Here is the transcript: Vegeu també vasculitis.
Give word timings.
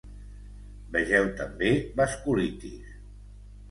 Vegeu 0.95 1.29
també 1.43 1.71
vasculitis. 2.03 3.01